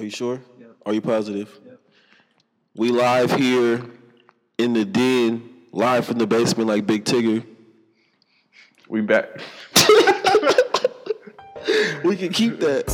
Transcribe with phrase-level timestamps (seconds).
[0.00, 0.40] Are you sure?
[0.86, 1.60] Are you positive?
[2.74, 3.84] We live here
[4.56, 7.44] in the den, live from the basement like Big Tigger.
[8.88, 9.28] We back.
[12.02, 12.88] We can keep that.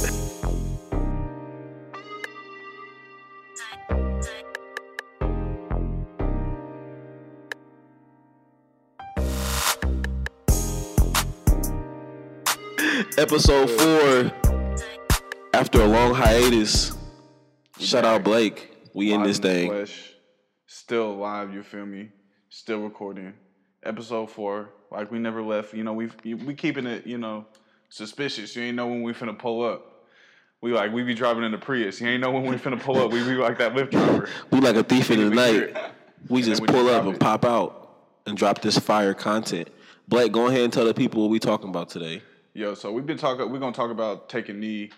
[13.17, 14.33] Episode four.
[15.55, 16.96] After a long hiatus,
[17.79, 18.71] shout out Blake.
[18.95, 19.69] We in this thing.
[19.69, 20.13] flesh.
[20.67, 22.11] Still live, you feel me?
[22.49, 23.35] Still recording.
[23.83, 24.71] Episode four.
[24.91, 25.75] Like we never left.
[25.75, 27.47] You know, we we keeping it, you know,
[27.89, 28.57] suspicious.
[28.57, 30.05] You ain't know when we finna pull up.
[30.63, 32.01] We like we be driving in the Prius.
[32.01, 33.13] You ain't know when we finna pull up.
[33.13, 34.29] We be like that Lyft driver.
[34.51, 35.77] We like a thief in the night.
[36.29, 37.21] We just we pull just up and it.
[37.21, 37.91] pop out
[38.27, 39.69] and drop this fire content.
[40.09, 42.23] Blake, go ahead and tell the people what we talking about today.
[42.55, 43.51] Yo, so we've been talking.
[43.51, 44.91] We're gonna talk about taking knee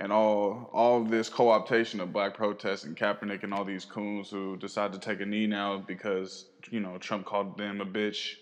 [0.00, 4.56] and all all this co-optation of black protests and Kaepernick and all these coons who
[4.56, 8.36] decide to take a knee now because you know Trump called them a bitch,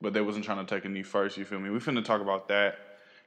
[0.00, 1.36] but they wasn't trying to take a knee first.
[1.36, 1.68] You feel me?
[1.68, 2.76] We finna talk about that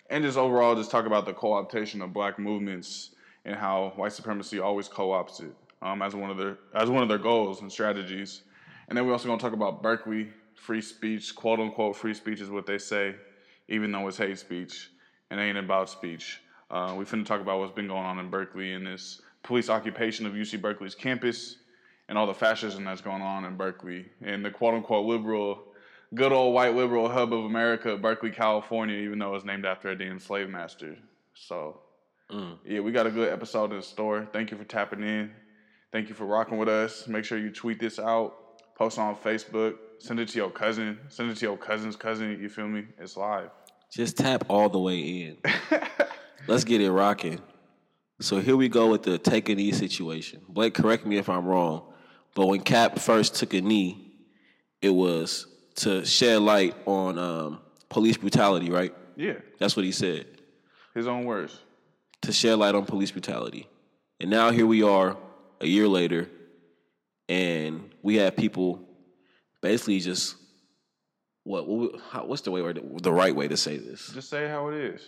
[0.09, 3.12] and just overall just talk about the co-optation of black movements
[3.44, 7.09] and how white supremacy always co-opts it um, as one of their as one of
[7.09, 8.44] their goals and strategies.
[8.88, 12.50] And then we're also gonna talk about Berkeley free speech, quote unquote free speech is
[12.50, 13.16] what they say,
[13.68, 14.90] even though it's hate speech
[15.30, 16.40] and ain't about speech.
[16.74, 20.26] Uh, we finna talk about what's been going on in Berkeley and this police occupation
[20.26, 21.58] of UC Berkeley's campus
[22.10, 25.66] and all the fascism that's going on in Berkeley and the quote unquote liberal,
[26.16, 29.96] good old white liberal hub of America, Berkeley, California, even though it's named after a
[29.96, 30.98] damn slave master.
[31.36, 31.80] So,
[32.66, 34.28] yeah, we got a good episode in store.
[34.34, 35.32] Thank you for tapping in.
[35.92, 37.08] Thank you for rocking with us.
[37.08, 38.34] Make sure you tweet this out,
[38.76, 42.40] post on Facebook, send it to your cousin, send it to your cousin's cousin.
[42.42, 42.86] You feel me?
[42.98, 43.52] It's live.
[43.92, 45.38] Just tap all the way in.
[46.48, 47.40] Let's get it rocking.
[48.20, 50.42] So here we go with the take a knee situation.
[50.48, 51.84] Blake, correct me if I'm wrong,
[52.36, 54.14] but when Cap first took a knee,
[54.82, 57.59] it was to shed light on um,
[57.90, 58.94] police brutality, right?
[59.16, 60.26] Yeah, That's what he said.
[60.94, 61.59] his own words.
[62.24, 63.68] to shed light on police brutality.
[64.20, 65.18] And now here we are,
[65.62, 66.30] a year later,
[67.30, 68.88] and we have people
[69.62, 70.36] basically just
[71.44, 74.09] what, what how, what's the way or the, the right way to say this?
[74.14, 75.02] Just say how it is.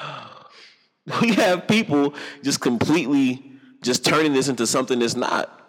[1.20, 5.60] We have people just completely just turning this into something that's not.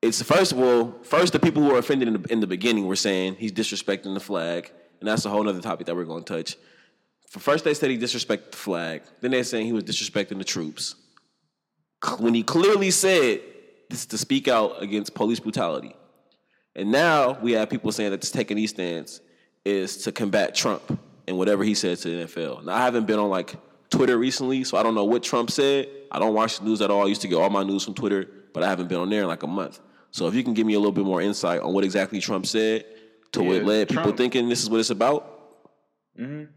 [0.00, 2.86] It's first of all, first the people who were offended in the, in the beginning
[2.86, 6.22] were saying he's disrespecting the flag, and that's a whole other topic that we're going
[6.22, 6.56] to touch.
[7.30, 9.02] First, they said he disrespected the flag.
[9.20, 10.94] Then they're saying he was disrespecting the troops.
[12.18, 13.40] When he clearly said
[13.90, 15.96] this is to speak out against police brutality.
[16.76, 19.20] And now we have people saying that taking these stance
[19.64, 22.64] is to combat Trump and whatever he said to the NFL.
[22.64, 23.56] Now I haven't been on like
[23.90, 25.88] Twitter recently, so I don't know what Trump said.
[26.10, 27.04] I don't watch the news at all.
[27.04, 29.22] I used to get all my news from Twitter, but I haven't been on there
[29.22, 29.80] in like a month.
[30.12, 32.46] So if you can give me a little bit more insight on what exactly Trump
[32.46, 32.84] said
[33.32, 35.68] to what Yeah, led people thinking this is what it's about.
[36.18, 36.50] Mm-hmm.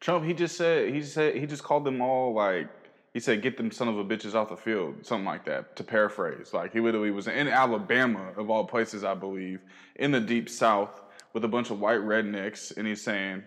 [0.00, 2.68] Trump, he just said he said he just called them all like
[3.12, 5.76] he said get them son of a bitches off the field, something like that.
[5.76, 9.60] To paraphrase, like he literally was in Alabama of all places, I believe,
[9.96, 11.00] in the deep South
[11.32, 13.42] with a bunch of white rednecks, and he's saying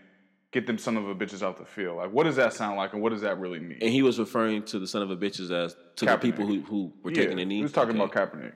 [0.54, 1.98] get them son of a bitches off the field.
[1.98, 3.80] Like, what does that sound like, and what does that really mean?
[3.82, 6.62] And he was referring to the son of a bitches as to the people who,
[6.62, 7.58] who were taking the knee.
[7.58, 8.04] He was talking Okay.
[8.14, 8.54] about Kaepernick.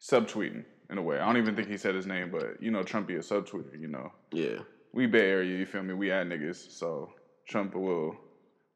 [0.00, 1.18] Subtweeting in a way.
[1.18, 3.78] I don't even think he said his name, but you know, Trump be a subtweeter.
[3.78, 4.58] You know, Yeah.
[4.92, 5.58] we Bay Area.
[5.58, 5.94] You feel me?
[5.94, 7.10] We at niggas, so
[7.48, 8.16] Trump will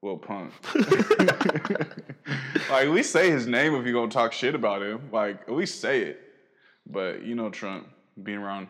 [0.03, 0.53] little punk.
[2.71, 5.11] like at least say his name if you gonna talk shit about him.
[5.13, 6.21] Like at least say it.
[6.87, 7.87] But you know, Trump
[8.21, 8.69] being around,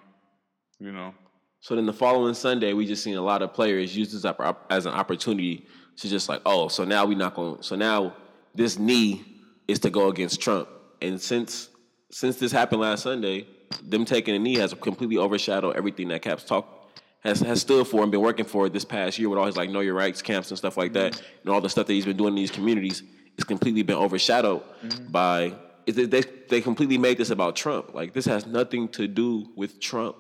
[0.81, 1.15] you know,
[1.61, 4.25] So then the following Sunday, we just seen a lot of players use this
[4.71, 5.67] as an opportunity
[5.97, 7.63] to just like, oh, so now we not going.
[7.63, 8.15] So now
[8.55, 9.25] this knee
[9.69, 10.69] is to go against Trump.
[11.03, 11.69] And since
[12.11, 13.47] since this happened last Sunday,
[13.85, 16.81] them taking a knee has completely overshadowed everything that Caps talk
[17.21, 19.71] has has stood for and been working for this past year with all his like
[19.71, 21.25] know your rights camps and stuff like that, mm-hmm.
[21.43, 23.03] and all the stuff that he's been doing in these communities.
[23.37, 25.13] It's completely been overshadowed mm-hmm.
[25.13, 25.55] by.
[25.87, 27.95] Is that they they completely made this about Trump.
[27.95, 30.17] Like this has nothing to do with Trump.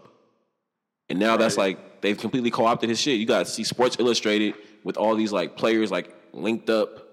[1.10, 3.18] And now that's like they've completely co-opted his shit.
[3.18, 4.54] You got to see Sports Illustrated
[4.84, 7.08] with all these like players like linked up,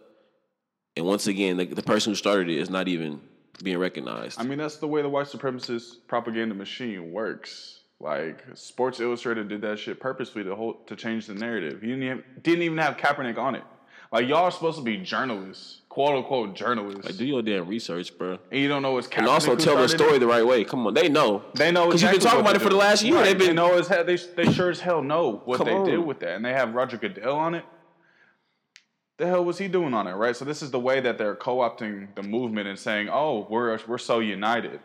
[0.95, 3.19] and once again, the, the person who started it is not even
[3.63, 4.39] being recognized.
[4.39, 7.81] I mean, that's the way the white supremacist propaganda machine works.
[7.99, 11.81] Like Sports Illustrated did that shit purposely to hold, to change the narrative.
[11.81, 13.63] He didn't even, didn't even have Kaepernick on it.
[14.11, 18.17] Like y'all are supposed to be journalists, quote unquote journalists, like, do your damn research,
[18.17, 19.17] bro, and you don't know it's Kaepernick.
[19.19, 20.19] and also tell the story it?
[20.19, 20.63] the right way.
[20.63, 21.43] Come on, they know.
[21.55, 23.15] They know because exactly you've been talking about it for the last year.
[23.15, 25.67] Right, They've been they know as hell, they they sure as hell know what Come
[25.67, 25.85] they on.
[25.85, 27.65] did with that, and they have Roger Goodell on it.
[29.17, 30.35] The hell was he doing on it, right?
[30.35, 33.97] So this is the way that they're co-opting the movement and saying, "Oh, we're we're
[33.97, 34.79] so united."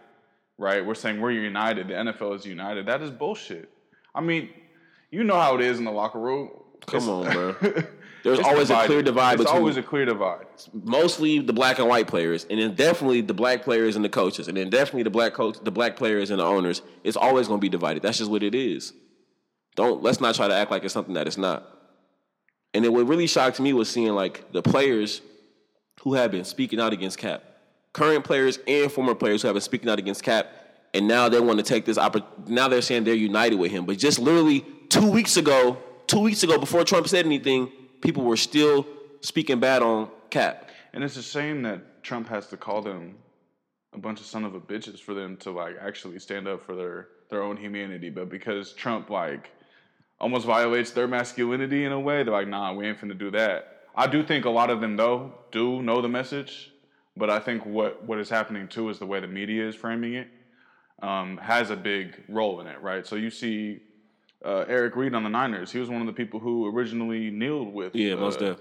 [0.58, 0.84] Right?
[0.84, 1.88] We're saying we're united.
[1.88, 2.86] The NFL is united.
[2.86, 3.68] That is bullshit.
[4.14, 4.50] I mean,
[5.10, 6.50] you know how it is in the locker room.
[6.86, 7.82] Come It's- on, bro.
[8.22, 10.46] There's it's always a clear divide It's between always a clear divide.
[10.72, 14.48] mostly the black and white players, and then definitely the black players and the coaches,
[14.48, 16.82] and then definitely the black coach, the black players and the owners.
[17.04, 18.02] It's always going to be divided.
[18.02, 18.92] That's just what it is.
[19.74, 21.66] Don't let's not try to act like it's something that it's not.
[22.74, 25.20] And then what really shocked me was seeing like the players
[26.02, 27.42] who have been speaking out against Cap,
[27.92, 30.46] current players and former players who have been speaking out against Cap,
[30.94, 33.84] and now they want to take this oppor- Now they're saying they're united with him,
[33.84, 37.70] but just literally two weeks ago, two weeks ago before Trump said anything,
[38.02, 38.86] people were still
[39.22, 40.70] speaking bad on Cap.
[40.92, 43.16] And it's a shame that Trump has to call them
[43.94, 46.74] a bunch of son of a bitches for them to like actually stand up for
[46.74, 48.10] their their own humanity.
[48.10, 49.50] But because Trump like
[50.20, 53.86] almost violates their masculinity in a way, they're like, nah, we ain't finna do that.
[53.94, 56.72] I do think a lot of them though do know the message,
[57.16, 60.14] but I think what what is happening too is the way the media is framing
[60.14, 60.28] it
[61.02, 63.06] um, has a big role in it, right?
[63.06, 63.80] So you see
[64.44, 65.70] uh, Eric Reid on the Niners.
[65.72, 68.60] He was one of the people who originally kneeled with Yeah, most uh, def.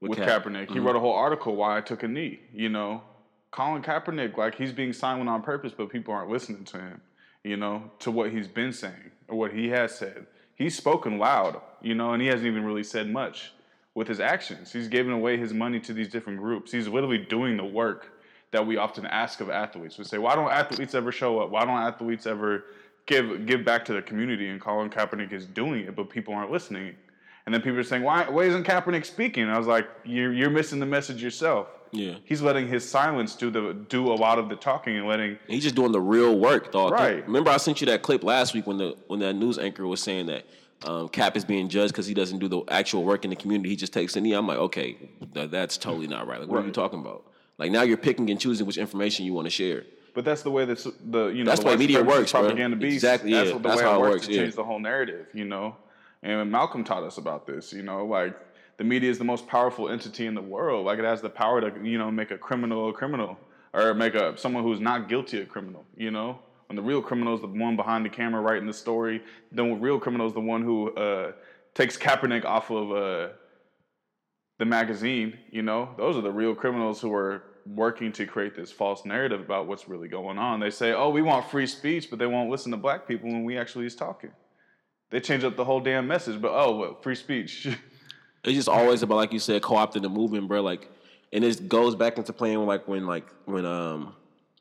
[0.00, 0.44] with Cap.
[0.44, 0.70] Kaepernick.
[0.70, 2.40] He wrote a whole article why I took a knee.
[2.52, 3.02] You know,
[3.50, 7.00] Colin Kaepernick, like he's being silent on purpose, but people aren't listening to him.
[7.44, 10.26] You know, to what he's been saying or what he has said.
[10.56, 11.60] He's spoken loud.
[11.80, 13.52] You know, and he hasn't even really said much
[13.94, 14.72] with his actions.
[14.72, 16.72] He's giving away his money to these different groups.
[16.72, 18.12] He's literally doing the work
[18.50, 19.96] that we often ask of athletes.
[19.98, 21.50] We say, why don't athletes ever show up?
[21.50, 22.64] Why don't athletes ever
[23.06, 24.48] give give back to the community?
[24.48, 26.94] And Colin Kaepernick is doing it, but people aren't listening.
[27.46, 29.44] And then people are saying, why, why isn't Kaepernick speaking?
[29.44, 31.68] And I was like, you're, you're missing the message yourself.
[31.92, 32.16] Yeah.
[32.24, 35.62] He's letting his silence do the do a lot of the talking and letting He's
[35.62, 36.92] just doing the real work, dog.
[36.92, 37.24] Right.
[37.24, 40.02] Remember, I sent you that clip last week when the when that news anchor was
[40.02, 40.44] saying that
[40.84, 43.70] um, Cap is being judged because he doesn't do the actual work in the community.
[43.70, 44.32] He just takes a knee.
[44.32, 44.96] I'm like, okay,
[45.32, 46.40] th- that's totally not right.
[46.40, 47.24] Like, what are you talking about?
[47.58, 49.84] Like now you're picking and choosing which information you want to share.
[50.16, 50.78] But that's the way that
[51.12, 52.40] the you know That's the way media works, bro.
[52.40, 52.94] propaganda beast.
[52.94, 53.52] Exactly, That's yeah.
[53.52, 54.40] what the That's way how it it works, works, to yeah.
[54.40, 55.26] change the whole narrative.
[55.34, 55.76] You know,
[56.22, 57.70] and Malcolm taught us about this.
[57.70, 58.34] You know, like
[58.78, 60.86] the media is the most powerful entity in the world.
[60.86, 63.38] Like it has the power to you know make a criminal a criminal
[63.74, 65.84] or make a someone who's not guilty a criminal.
[65.96, 66.38] You know.
[66.68, 69.22] When the real criminal is the one behind the camera writing the story,
[69.52, 71.30] then the real criminal is the one who uh,
[71.74, 73.28] takes Kaepernick off of uh,
[74.58, 78.70] the magazine, you know, those are the real criminals who are working to create this
[78.70, 80.60] false narrative about what's really going on.
[80.60, 83.44] They say, "Oh, we want free speech," but they won't listen to black people when
[83.44, 84.30] we actually is talking.
[85.10, 87.68] They change up the whole damn message, but oh, well, free speech.
[88.44, 90.60] It's just always about like you said, co-opting the movement, bro.
[90.60, 90.88] Like,
[91.32, 94.14] and it goes back into playing like when like when um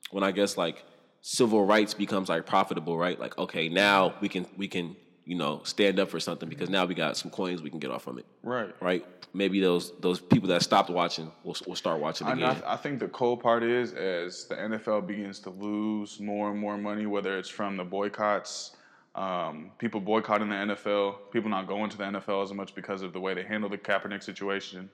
[0.09, 0.83] when I guess like
[1.21, 3.19] civil rights becomes like profitable, right?
[3.19, 4.95] Like, okay, now we can we can
[5.25, 7.91] you know stand up for something because now we got some coins we can get
[7.91, 8.73] off from it, right.
[8.79, 9.05] right?
[9.33, 12.61] Maybe those those people that stopped watching will will start watching again.
[12.65, 16.59] I, I think the cool part is as the NFL begins to lose more and
[16.59, 18.75] more money, whether it's from the boycotts,
[19.15, 23.13] um, people boycotting the NFL, people not going to the NFL as much because of
[23.13, 24.89] the way they handle the Kaepernick situation.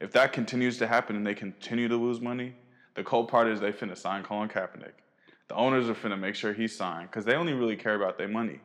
[0.00, 2.54] If that continues to happen and they continue to lose money,
[2.94, 4.92] the cold part is they finna sign Colin Kaepernick.
[5.48, 8.28] The owners are finna make sure he's signed because they only really care about their
[8.28, 8.60] money,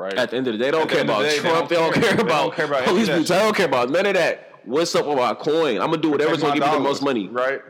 [0.00, 0.14] right?
[0.14, 1.68] At the end of the day, they don't the care about the day, Trump.
[1.68, 2.20] They don't don't care.
[2.20, 3.28] about care about police boots.
[3.28, 4.60] They don't care about none of that.
[4.64, 5.80] What's up with my coin?
[5.80, 7.28] I'm gonna do whatever's gonna give me the most money.
[7.28, 7.60] right?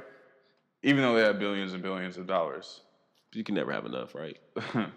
[0.83, 2.81] Even though they have billions and billions of dollars.
[3.33, 4.39] You can never have enough, right?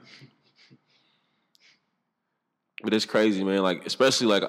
[2.83, 3.63] But it's crazy, man.
[3.63, 4.43] Like, especially like,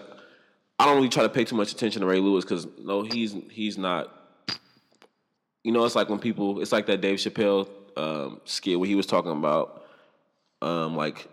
[0.78, 3.34] I don't really try to pay too much attention to Ray Lewis because no, he's
[3.50, 4.12] he's not.
[5.62, 6.60] You know, it's like when people.
[6.60, 9.84] It's like that Dave Chappelle um, skit where he was talking about,
[10.60, 11.28] um, like,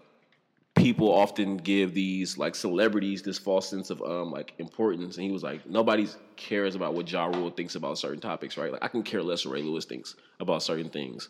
[0.75, 5.31] people often give these like celebrities this false sense of um like importance, and he
[5.31, 8.71] was like, nobody cares about what Ja Rule thinks about certain topics, right?
[8.71, 11.29] Like, I can care less what Ray Lewis thinks about certain things.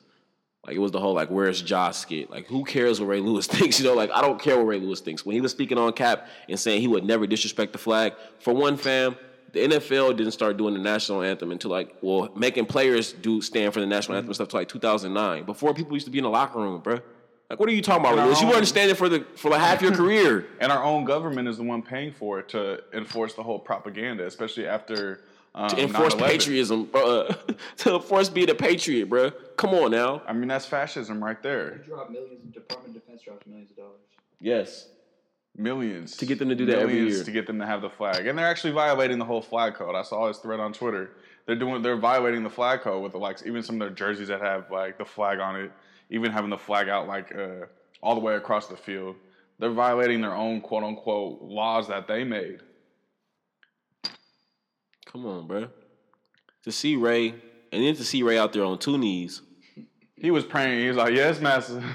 [0.66, 2.30] Like it was the whole like where's Ja skit?
[2.30, 3.80] Like who cares what Ray Lewis thinks?
[3.80, 5.26] You know, like I don't care what Ray Lewis thinks.
[5.26, 8.54] When he was speaking on Cap and saying he would never disrespect the flag, for
[8.54, 9.16] one fam,
[9.54, 13.74] the NFL didn't start doing the national anthem until like well making players do stand
[13.74, 15.46] for the national anthem and stuff until like 2009.
[15.46, 17.00] Before people used to be in the locker room, bro.
[17.52, 18.40] Like what are you talking about, Ray Lewis?
[18.40, 20.46] You weren't standing for the for like half your career.
[20.62, 24.26] And our own government is the one paying for it to enforce the whole propaganda,
[24.26, 25.20] especially after
[25.54, 26.26] um, To enforce 9/11.
[26.28, 27.28] patriotism, bro.
[27.80, 29.32] to enforce being a patriot, bro.
[29.58, 30.22] Come on now.
[30.26, 31.80] I mean, that's fascism right there.
[31.80, 32.54] You Drop millions.
[32.54, 34.00] Department of Defense drops millions of dollars.
[34.40, 34.88] Yes.
[35.58, 37.24] Millions To get them to do that every Millions year.
[37.26, 39.94] to get them to have the flag, and they're actually violating the whole flag code.
[39.94, 41.12] I saw this thread on Twitter.
[41.46, 44.30] They're doing, they're violating the flag code with the like, even some of their jerseys
[44.30, 45.72] that have like the flag on it,
[46.12, 47.66] even having the flag out like uh,
[48.04, 49.16] all the way across the field.
[49.58, 52.60] They're violating their own quote unquote laws that they made.
[55.06, 55.68] Come on, bro.
[56.64, 57.30] to see Ray,
[57.72, 59.42] and then to see Ray out there on two knees.
[60.16, 60.80] He was praying.
[60.80, 61.78] He was like, "Yes, master.
[61.78, 61.86] And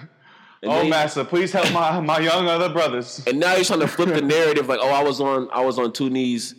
[0.73, 4.09] oh, master, please help my my young other brothers." And now he's trying to flip
[4.09, 6.55] the narrative, like, oh, I was on, I was on two knees,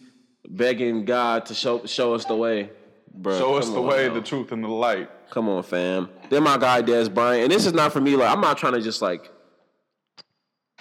[0.47, 2.71] begging God to show show us the way,
[3.13, 3.37] bro.
[3.37, 4.15] Show us the on, way, bro.
[4.15, 5.09] the truth, and the light.
[5.29, 6.09] Come on, fam.
[6.29, 8.15] Then my guy Dez Bryant, and this is not for me.
[8.15, 9.29] Like, I'm not trying to just like,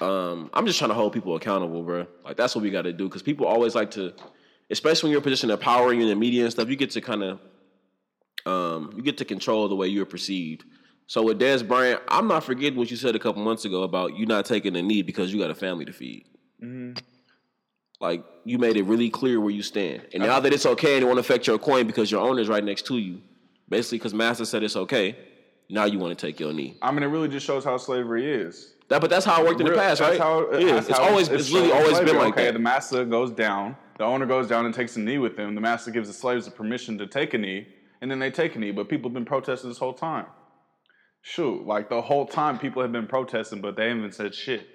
[0.01, 2.07] um, I'm just trying to hold people accountable, bro.
[2.25, 4.15] Like that's what we got to do because people always like to,
[4.71, 6.69] especially when you're in a position of power, you're in the media and stuff.
[6.69, 7.41] You get to kind of,
[8.45, 10.65] um, you get to control the way you're perceived.
[11.09, 14.17] So with Dez Bryant, I'm not forgetting what you said a couple months ago about
[14.17, 16.27] you not taking a knee because you got a family to feed.
[18.01, 21.05] Like you made it really clear where you stand, and now that it's okay and
[21.05, 23.23] it won't affect your coin because your owner's right next to you,
[23.69, 25.17] basically because Master said it's okay.
[25.69, 26.77] Now you want to take your knee.
[26.81, 28.75] I mean, it really just shows how slavery is.
[28.89, 30.21] That, but that's how it worked in the Real- past, that's right?
[30.21, 32.53] How, yeah, that's it's how always it's, really shown always been like okay, that.
[32.53, 35.57] the master goes down, the owner goes down and takes a knee with them.
[35.57, 37.67] The master gives the slaves the permission to take a knee,
[38.01, 38.71] and then they take a knee.
[38.71, 40.27] But people have been protesting this whole time.
[41.23, 44.69] Shoot, like the whole time people have been protesting, but they haven't said shit.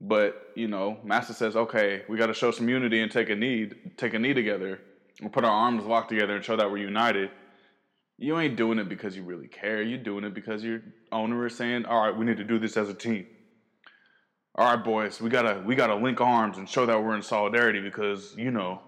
[0.00, 3.34] But you know, master says, okay, we got to show some unity and take a
[3.34, 4.80] knee, take a knee together,
[5.20, 7.30] and put our arms locked together and show that we're united.
[8.16, 9.82] You ain't doing it because you really care.
[9.82, 12.76] You're doing it because your owner is saying, "All right, we need to do this
[12.76, 13.26] as a team."
[14.56, 17.80] All right, boys, we gotta we gotta link arms and show that we're in solidarity
[17.80, 18.80] because you know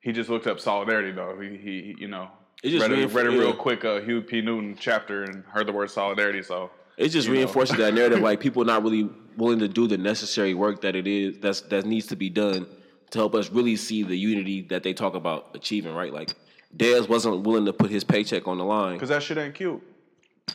[0.00, 1.38] he just looked up solidarity though.
[1.38, 2.30] He, he you know
[2.62, 4.40] It just read, a, read a real quick uh, Huey P.
[4.40, 6.42] Newton chapter and heard the word solidarity.
[6.42, 10.54] So It just reinforces that narrative, like people not really willing to do the necessary
[10.54, 12.66] work that it is that's that needs to be done
[13.10, 15.94] to help us really see the unity that they talk about achieving.
[15.94, 16.34] Right, like
[16.76, 18.94] Dez wasn't willing to put his paycheck on the line.
[18.94, 19.82] because that shit ain't cute.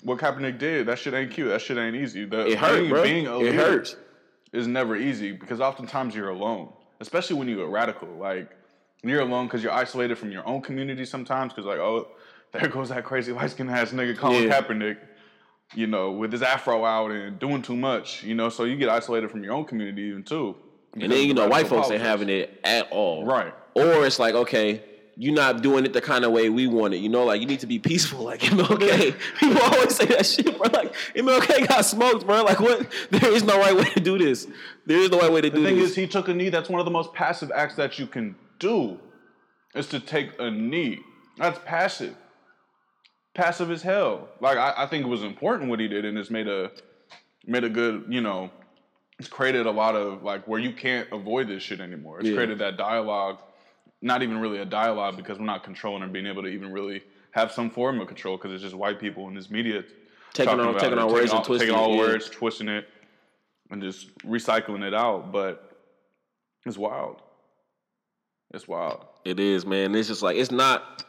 [0.04, 1.50] What Kaepernick did, that shit ain't cute.
[1.50, 2.26] That shit ain't easy.
[2.26, 3.04] The, It hurt, being, bro.
[3.04, 3.96] Being a It hurts.
[4.54, 8.08] is never easy because oftentimes you're alone, especially when you're a radical.
[8.10, 8.50] Like
[9.04, 11.54] you're alone because you're isolated from your own community sometimes.
[11.54, 12.08] Because like, oh,
[12.54, 14.62] there goes that crazy light skinned ass nigga Colin Yeah.
[14.62, 14.98] Kaepernick,
[15.76, 18.24] you know, with his afro out and doing too much.
[18.24, 20.56] You know, so you get isolated from your own community even too.
[20.94, 23.26] And then you know, white folks ain't having it at all.
[23.26, 23.54] Right.
[23.76, 24.84] Or it's like, okay,
[25.24, 26.98] you're not doing it the kind of way we want it.
[26.98, 29.14] You know, like you need to be peaceful, like MLK.
[29.38, 30.68] People always say that shit, bro.
[30.74, 32.44] Like MLK got smoked, bro.
[32.44, 32.88] Like what?
[33.12, 34.48] There is no right way to do this.
[34.88, 36.50] There is no right way to The do thing is, he took a knee.
[36.50, 39.00] That's one of the most passive acts that you can do,
[39.76, 41.02] is to take a knee.
[41.38, 42.16] That's passive.
[43.36, 44.28] Passive as hell.
[44.40, 46.72] Like I, I think it was important what he did, and it's made a
[47.46, 48.50] made a good, you know,
[49.20, 52.20] it's created a lot of like where you can't avoid this shit anymore.
[52.20, 52.36] It's Yeah.
[52.36, 53.38] created that dialogue,
[54.02, 57.04] not even really a dialogue because we're not controlling or being able to even really
[57.32, 59.84] have some form of control because it's just white people in this media
[60.34, 62.02] Taking talking on- about taking on words and all, twisting taking all it, yeah.
[62.02, 62.88] words, twisting it,
[63.70, 65.32] and just recycling it out.
[65.32, 65.78] But
[66.66, 67.22] it's wild.
[68.54, 69.06] It's wild.
[69.26, 69.94] It is, man.
[69.96, 71.04] It's just like it's not.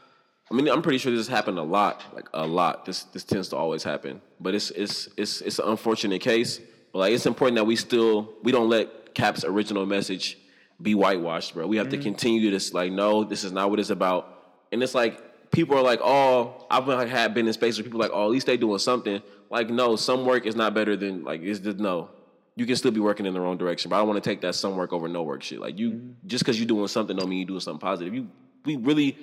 [0.51, 2.85] I mean, I'm pretty sure this happened a lot, like a lot.
[2.85, 6.61] This this tends to always happen, but it's it's it's it's an unfortunate case.
[6.93, 10.37] But like, it's important that we still we don't let Cap's original message
[10.83, 11.67] be whitewashed, bro.
[11.67, 12.03] We have to mm.
[12.03, 12.75] continue this.
[12.75, 14.29] Like, no, this is not what it's about.
[14.73, 17.85] And it's like people are like, oh, I've been, like, had been in spaces where
[17.85, 19.23] people are like, oh, at least they doing something.
[19.51, 22.11] Like, no, some work is not better than like it's just no.
[22.57, 24.43] You can still be working in the wrong direction, but I don't want to take
[24.43, 25.61] that some work over no work shit.
[25.61, 26.27] Like you, mm-hmm.
[26.27, 28.15] just because you're doing something, don't mean you're doing something positive.
[28.15, 28.29] You,
[28.65, 29.17] we really,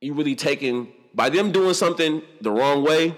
[0.00, 3.16] you really taking by them doing something the wrong way.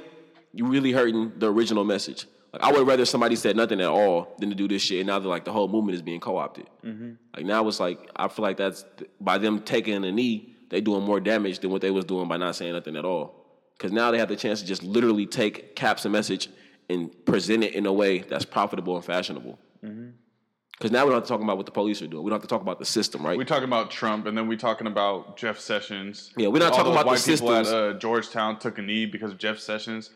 [0.55, 2.27] You really hurting the original message.
[2.53, 5.01] Like I would rather somebody said nothing at all than to do this shit.
[5.01, 6.67] And now they're like the whole movement is being co-opted.
[6.83, 8.85] Like now it's like I feel like that's
[9.21, 12.37] by them taking a knee, they doing more damage than what they was doing by
[12.39, 13.35] not saying nothing at all.
[13.77, 16.49] Because now they have the chance to just literally take Cap's a message
[16.91, 19.59] and present it in a way that's profitable and fashionable.
[19.81, 22.25] Because now we don't have to talk about what the police are doing.
[22.25, 23.37] We don't have to talk about the system, right?
[23.37, 26.33] We talking about Trump, and then we talking about Jeff Sessions.
[26.37, 27.97] Yeah, we're not All talking those about the white people at systems.
[27.97, 30.11] uh, Georgetown took a knee because of Jeff Sessions,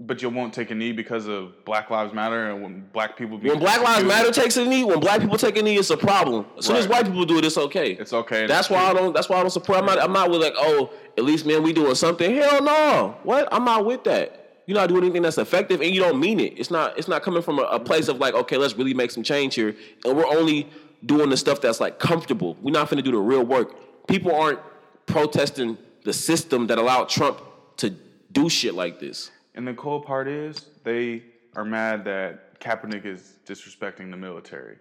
[0.00, 3.38] but you won't take a knee because of Black Lives Matter and when black people.
[3.38, 4.04] Be when Black Lives.
[4.04, 6.46] Matter takes a knee, when black people take a knee, it's a problem.
[6.56, 7.92] As soon as white people do it, it's okay.
[7.92, 8.46] it's okay.
[8.46, 9.12] That's why I don't.
[9.14, 9.78] That's why I don't support.
[9.78, 10.00] I'm not.
[10.00, 12.34] I'm not with like, oh, at least man, we doing something.
[12.34, 13.16] Hell no.
[13.22, 13.48] What?
[13.52, 14.62] I'm not with that.
[14.66, 16.58] You're not doing anything that's effective, and you don't mean it.
[16.58, 16.98] It's not.
[16.98, 19.54] It's not coming from a, a place of like, okay, let's really make some change
[19.54, 20.68] here, and we're only
[21.06, 22.56] doing the stuff that's like comfortable.
[22.60, 24.06] We're not going to do the real work.
[24.06, 24.58] People aren't
[25.06, 27.40] protesting the system that allowed Trump
[27.78, 27.94] to
[28.32, 29.30] do shit like this.
[29.58, 31.24] And the cool part is they
[31.56, 34.76] are mad that Kaepernick is disrespecting the military.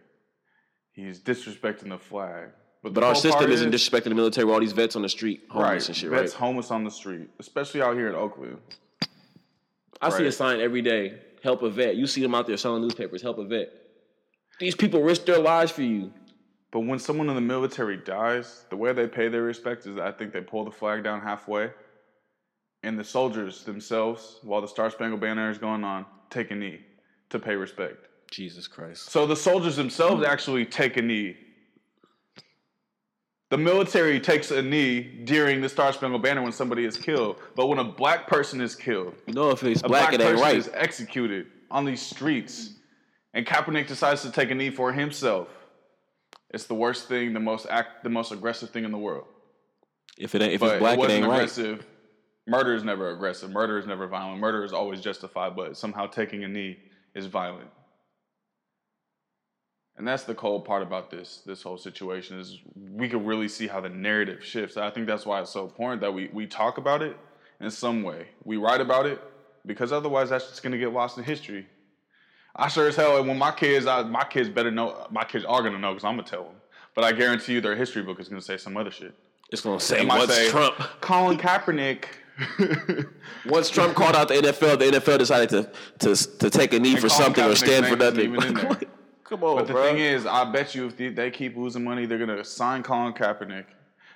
[0.92, 2.50] He's disrespecting the flag.
[2.84, 4.46] the But our system isn't is- disrespecting the military.
[4.46, 5.88] With all these vets on the street, homeless right.
[5.90, 6.40] and shit, Vets right?
[6.40, 8.60] homeless on the street, especially out here in Oakland.
[10.00, 11.22] I see a sign every day.
[11.44, 11.96] Help a vet.
[11.96, 13.24] You see them out there selling newspapers.
[13.24, 13.70] Help a vet.
[14.60, 16.14] These people risk their lives for you.
[16.72, 20.12] But when someone in the military dies, the way they pay their respect is I
[20.12, 21.72] think they pull the flag down halfway,
[22.88, 26.80] and the soldiers themselves, while the Star Spangled Banner is going on, take a knee
[27.30, 28.08] to pay respect.
[28.32, 29.10] Jesus Christ.
[29.10, 31.36] So the soldiers themselves actually take a knee.
[33.50, 37.68] The military takes a knee during the Star Spangled Banner when somebody is killed, but
[37.68, 40.56] when a black person is killed, no, if it's a black, it ain't person right.
[40.56, 42.74] is executed on these streets,
[43.34, 45.50] and Kaepernick decides to take a knee for himself.
[46.52, 49.26] It's the worst thing, the most act, the most aggressive thing in the world.
[50.18, 51.80] If it ain't, if But it's black, it it, ain't right.
[52.48, 53.52] Murder is never aggressive.
[53.52, 54.40] Murder is never violent.
[54.40, 56.78] Murder is always justified, but somehow taking a knee
[57.14, 57.70] is violent.
[59.98, 63.68] And that's the cold part about this this whole situation is we can really see
[63.68, 64.78] how the narrative shifts.
[64.78, 67.18] I think that's why it's so important that we we talk about it
[67.60, 68.28] in some way.
[68.44, 69.20] We write about it
[69.66, 71.68] because otherwise that's just gonna get lost in history.
[72.56, 75.08] I sure as hell when my kids, I, my kids better know.
[75.12, 76.56] My kids are gonna know because I'm gonna tell them.
[76.96, 79.14] But I guarantee you, their history book is gonna say some other shit.
[79.52, 82.06] It's gonna say might say, Trump Colin Kaepernick.
[83.46, 86.96] once Trump called out the NFL, the NFL decided to to to take a knee
[86.96, 88.34] for something or stand for nothing.
[88.36, 88.80] even in there.
[89.24, 89.84] Come on, But the bro.
[89.84, 93.12] thing is, I bet you if they, they keep losing money, they're gonna sign Colin
[93.14, 93.66] Kaepernick.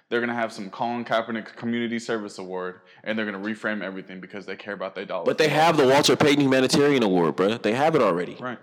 [0.09, 4.45] They're gonna have some Colin Kaepernick Community Service Award, and they're gonna reframe everything because
[4.45, 5.25] they care about their dollars.
[5.25, 7.57] but they have the Walter Payton Humanitarian Award, bro.
[7.57, 8.59] They have it already, right,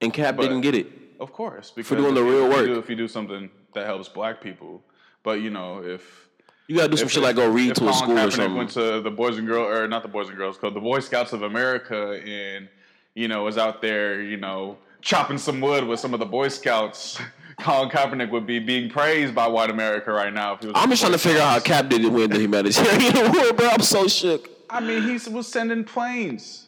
[0.00, 0.88] and Cap But- didn't get it.
[1.20, 2.84] of course, because for doing the real you work.
[2.84, 4.82] if you do something that helps Black people,
[5.22, 6.25] but you know if
[6.68, 8.32] You gotta do some if- shit like go read to a Colin school or Kaepernick
[8.32, 8.54] something.
[8.56, 11.00] went to the Boys and Girls, or not the Boys and Girls Club, the Boy
[11.00, 12.68] Scouts of America, and
[13.14, 16.48] you know was out there, you know, chopping some wood with some of the Boy
[16.48, 17.18] Scouts.
[17.58, 20.54] Colin Kaepernick would be being praised by white America right now.
[20.54, 23.16] If he was I'm just trying to figure out how Cap didn't win the humanitarian
[23.16, 23.68] award, bro.
[23.68, 24.50] I'm so shook.
[24.68, 26.65] I mean, he was sending planes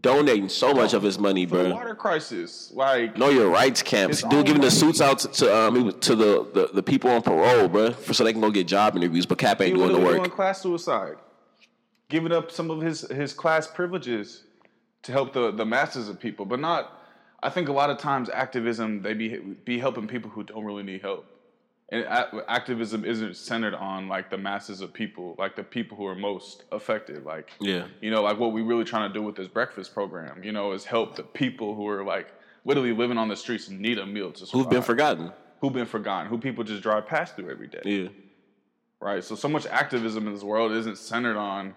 [0.00, 1.72] Donating so much of his money, bro.
[1.72, 2.70] water crisis.
[2.74, 4.22] Like, Know your rights camps.
[4.22, 7.68] Dude giving the suits out to, to um to the, the, the people on parole,
[7.68, 9.26] bro, for so they can go get job interviews.
[9.26, 10.16] But Cap he ain't doing the work.
[10.16, 11.16] doing class suicide,
[12.08, 14.42] giving up some of his his class privileges
[15.02, 16.92] to help the the masses of people, but not.
[17.42, 20.82] I think a lot of times activism they be be helping people who don't really
[20.82, 21.26] need help,
[21.90, 22.04] and
[22.48, 26.64] activism isn't centered on like the masses of people, like the people who are most
[26.72, 27.24] affected.
[27.24, 27.86] Like, Yeah.
[28.00, 30.72] you know, like what we really trying to do with this breakfast program, you know,
[30.72, 32.28] is help the people who are like
[32.64, 34.64] literally living on the streets and need a meal to survive.
[34.64, 35.32] Who've been forgotten?
[35.60, 36.28] Who've been forgotten?
[36.28, 38.08] Who people just drive past through every day Yeah.
[39.00, 39.22] right?
[39.22, 41.74] So so much activism in this world isn't centered on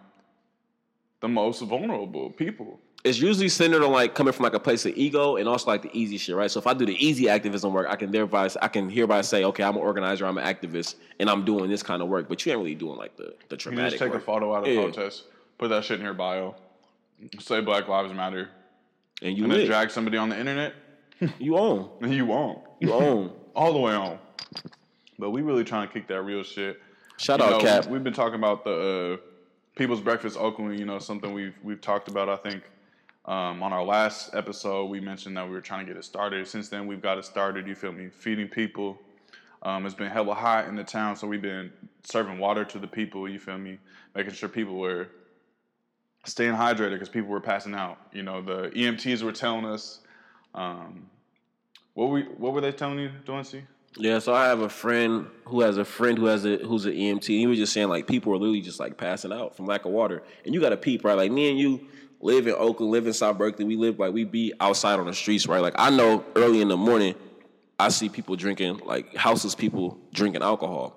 [1.21, 2.79] the most vulnerable people.
[3.05, 5.83] It's usually centered on like coming from like a place of ego and also like
[5.83, 6.51] the easy shit, right?
[6.51, 9.45] So if I do the easy activism work, I can thereby I can hereby say,
[9.45, 12.27] okay, I'm an organizer, I'm an activist, and I'm doing this kind of work.
[12.27, 13.93] But you ain't really doing like the the traumatic.
[13.93, 14.21] You just take work.
[14.21, 14.81] a photo out of Yeah.
[14.81, 15.23] protest,
[15.57, 16.55] put that shit in your bio,
[17.39, 18.49] say Black Lives Matter,
[19.21, 20.73] and you and then drag somebody on the internet,
[21.39, 21.89] You own.
[22.01, 22.59] and you won't.
[22.81, 23.31] You own.
[23.55, 24.19] All the way on.
[25.17, 26.79] But we really trying to kick that real shit.
[27.17, 27.87] Shout You out know, Cap.
[27.87, 29.25] We've been talking about the uh,
[29.77, 30.77] People's Breakfast Oakland.
[30.79, 32.27] You know, something we've we've talked about.
[32.29, 32.63] I think
[33.29, 36.47] um, on our last episode, we mentioned that we were trying to get it started.
[36.47, 37.67] Since then, we've got it started.
[37.67, 38.09] You feel me?
[38.09, 38.99] Feeding people.
[39.61, 41.71] Um, it's been hella hot in the town, so we've been
[42.03, 43.29] serving water to the people.
[43.29, 43.77] You feel me?
[44.15, 45.09] Making sure people were
[46.25, 47.99] staying hydrated because people were passing out.
[48.11, 49.99] You know, the EMTs were telling us.
[50.55, 51.05] Um,
[51.93, 53.61] what we what were they telling you, Doancy?
[53.95, 56.93] Yeah, so I have a friend who has a friend who has a who's an
[56.93, 57.27] EMT.
[57.27, 59.91] He was just saying like people are literally just like passing out from lack of
[59.91, 61.15] water, and you got to peep right.
[61.17, 61.87] Like me and you
[62.21, 63.65] live in Oakland, live in South Berkeley.
[63.65, 65.61] We live like we be outside on the streets, right?
[65.61, 67.15] Like I know early in the morning,
[67.79, 70.95] I see people drinking like houseless people drinking alcohol.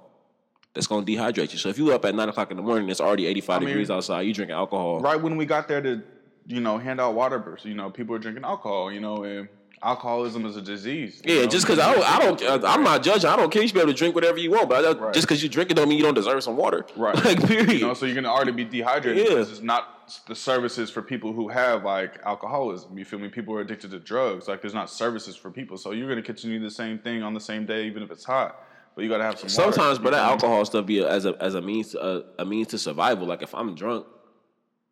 [0.75, 1.59] That's gonna dehydrate you.
[1.59, 3.61] So if you up at nine o'clock in the morning, it's already eighty five I
[3.61, 4.23] mean- degrees outside.
[4.23, 5.01] You drinking alcohol.
[5.01, 6.03] right when we got there to,
[6.47, 9.49] you know, hand out water bursts, you know, people are drinking alcohol, you know, and
[9.83, 11.21] alcoholism is a disease.
[11.25, 11.47] Yeah, know?
[11.49, 13.29] just because I don't, I don't, uh, I'm not judging.
[13.29, 13.63] I don't care.
[13.63, 15.13] You should be able to drink whatever you want, but I, Right.
[15.13, 16.87] just because you drink it don't mean you don't deserve some water.
[16.97, 17.15] Right.
[17.25, 17.73] Like period.
[17.73, 19.27] You know, so you're gonna already be dehydrated.
[19.29, 19.39] Yeah.
[19.39, 22.97] Is not the services for people who have like alcoholism.
[22.99, 23.29] You feel me?
[23.29, 24.49] People are addicted to drugs.
[24.49, 25.77] Like there's not services for people.
[25.77, 28.65] So you're gonna continue the same thing on the same day, even if it's hot.
[28.95, 29.49] But you gotta have some.
[29.49, 32.23] Sometimes, You but that alcohol stuff be a, as a as a means to, uh,
[32.39, 33.27] a means to survival.
[33.27, 34.07] Like if I'm drunk,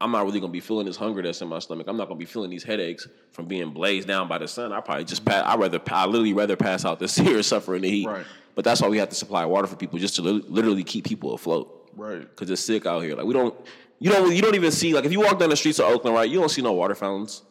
[0.01, 1.87] I'm not really gonna be feeling this hunger that's in my stomach.
[1.87, 4.73] I'm not gonna be feeling these headaches from being blazed down by the sun.
[4.73, 5.45] I probably just pass.
[5.47, 8.07] I rather I literally rather pass out than sit here suffering the heat.
[8.07, 8.25] Right.
[8.55, 11.05] But that's why we have to supply water for people just to li- literally keep
[11.05, 11.91] people afloat.
[11.95, 12.21] Right.
[12.21, 13.15] Because it's sick out here.
[13.15, 13.55] Like we don't.
[14.01, 14.35] You don't.
[14.35, 16.29] You don't even see like if you walk down the streets of Oakland, right?
[16.29, 17.43] You don't see no water fountains.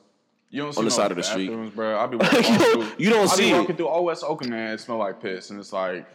[0.49, 1.51] You don't see On the no side of the street.
[1.75, 1.95] bro.
[1.95, 3.57] I'll be walking You don't- through, you don't I'll see be it.
[3.59, 4.73] walking through Old West Oakland, man.
[4.73, 6.07] It smell like piss, and it's like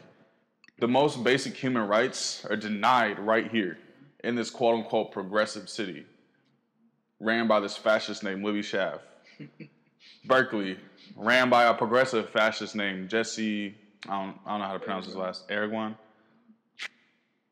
[0.80, 3.78] the most basic human rights are denied right here
[4.24, 6.04] in this quote unquote progressive city,
[7.20, 8.98] ran by this fascist named Libby Schaaf.
[10.24, 10.78] Berkeley,
[11.16, 13.74] ran by a progressive fascist named Jesse.
[14.08, 15.48] I don't, I don't know how to pronounce his last.
[15.48, 15.96] Arreguín.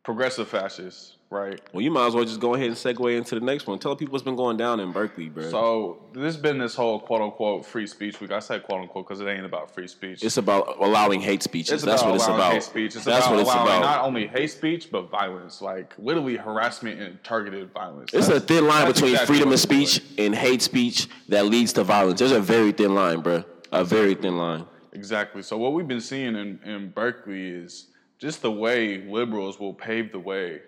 [0.04, 1.60] Progressive fascists, right?
[1.72, 3.78] Well, you might as well just go ahead and segue into the next one.
[3.78, 5.48] Tell people what's been going down in Berkeley, bro.
[5.48, 8.32] So there's been this whole quote unquote free speech week.
[8.32, 10.24] I say quote unquote because it ain't about free speech.
[10.24, 11.74] it's about allowing hate speeches.
[11.74, 12.52] It's That's what it's about.
[12.52, 12.96] hate speech.
[12.96, 13.80] It's That's about what it's allowing about.
[13.82, 18.12] not only hate speech but violence, like literally harassment and targeted violence.
[18.12, 21.84] It's a thin line between exactly freedom of speech and hate speech that leads to
[21.84, 22.18] violence.
[22.18, 23.44] There's a very thin line, bro.
[23.70, 24.66] A very thin line.
[24.94, 25.42] Exactly.
[25.42, 27.86] So what we've been seeing in, in Berkeley is
[28.22, 30.60] just the way liberals will pave the way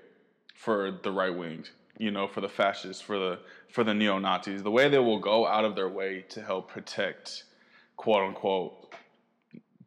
[0.57, 1.65] for the right wing,
[1.99, 3.39] you know, for the fascists, for the
[3.69, 4.65] for the neo Nazis.
[4.65, 7.45] The way they will go out of their way to help protect
[7.97, 8.93] quote unquote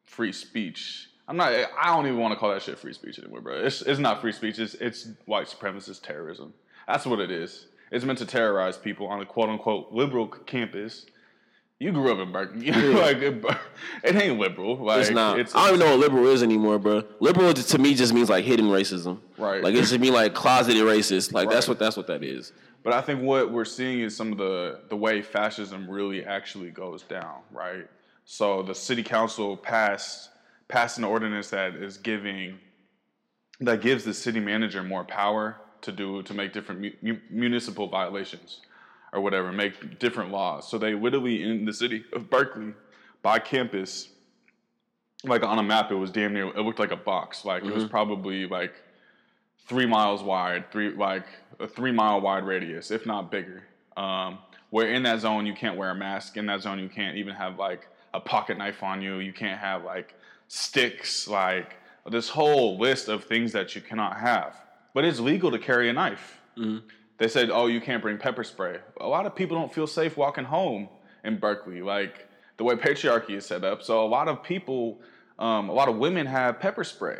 [0.05, 1.09] free speech.
[1.27, 3.57] I'm not I don't even want to call that shit free speech anymore, bro.
[3.57, 6.53] It's it's not free speech, it's it's white supremacist terrorism.
[6.87, 7.65] That's what it is.
[7.91, 11.05] It's meant to terrorize people on a quote unquote liberal campus.
[11.79, 12.71] You grew up in Berkeley.
[12.71, 13.45] like it,
[14.03, 14.77] it ain't liberal.
[14.77, 15.39] Like It's not.
[15.39, 17.03] It's, I don't even know what liberal is anymore, bro.
[17.19, 19.19] Liberal to me just means like hidden racism.
[19.37, 19.63] Right.
[19.63, 21.33] Like it just mean like closeted racist.
[21.33, 22.51] Like that's what that's what that is.
[22.83, 26.71] But I think what we're seeing is some of the the way fascism really actually
[26.71, 27.87] goes down, right?
[28.25, 30.29] So the city council passed
[30.67, 32.57] passed an ordinance that is giving
[33.59, 38.61] that gives the city manager more power to do to make different mu- municipal violations
[39.13, 40.69] or whatever, make different laws.
[40.69, 42.73] So they literally in the city of Berkeley,
[43.21, 44.09] by campus,
[45.23, 46.47] like on a map, it was damn near.
[46.47, 47.45] It looked like a box.
[47.45, 48.73] Like it was probably like
[49.67, 51.25] three miles wide, three like
[51.59, 53.63] a three mile wide radius, if not bigger.
[53.95, 54.39] Um,
[54.69, 56.37] where in that zone you can't wear a mask.
[56.37, 59.17] In that zone you can't even have like a pocket knife on you.
[59.17, 60.13] You can't have like
[60.47, 61.27] sticks.
[61.27, 61.75] Like
[62.09, 64.55] this whole list of things that you cannot have.
[64.93, 66.39] But it's legal to carry a knife.
[67.17, 70.17] They said, "Oh, you can't bring pepper spray." A lot of people don't feel safe
[70.17, 70.89] walking home
[71.23, 72.27] in Berkeley, like
[72.57, 73.81] the way patriarchy is set up.
[73.81, 75.01] So a lot of people,
[75.39, 77.19] um, a lot of women have pepper spray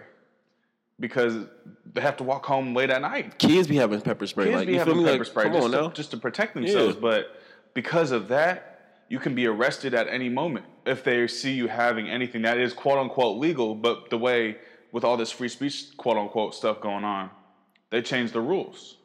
[1.00, 1.46] because
[1.94, 3.38] they have to walk home late at night.
[3.38, 4.46] Kids be having pepper spray.
[4.46, 7.02] Kids like be having pepper Like, spray just, on to, just to protect themselves, Yeah.
[7.02, 7.42] but
[7.74, 12.10] because of that, you can be arrested at any moment if they see you having
[12.10, 13.76] anything that is quote unquote legal.
[13.76, 14.58] But the way
[14.92, 17.30] with all this free speech quote unquote stuff going on,
[17.90, 18.98] they changed the rules.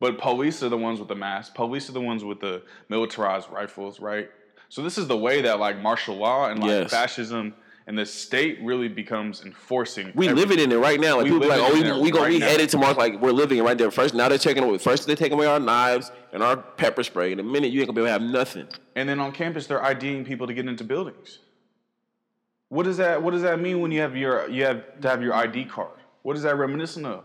[0.00, 1.52] But police are the ones with the masks.
[1.54, 4.30] Police are the ones with the militarized rifles, right?
[4.70, 6.90] So this is the way that like martial law and like Yes.
[6.90, 7.54] fascism
[7.86, 10.12] and the state really becomes enforcing.
[10.14, 11.16] We every- living in it right now.
[11.16, 12.96] Like We people like, oh, we, we gonna right we headed to Mars.
[12.96, 13.90] Like we're living it right there.
[13.90, 14.78] First, now they're taking away.
[14.78, 17.32] First, they're taking away our knives and our pepper spray.
[17.32, 18.68] In a minute, you ain't gonna be able to have nothing.
[18.96, 21.40] And then on campus, they're IDing people to get into buildings.
[22.68, 25.22] What does that What does that mean when you have your you have to have
[25.22, 25.98] your ID card?
[26.22, 27.24] What is that reminiscent of?